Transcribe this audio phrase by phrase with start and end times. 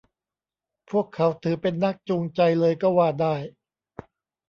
[0.89, 3.35] พวกเขาถือเป็นนักจูงใจเลยก็ว่าได้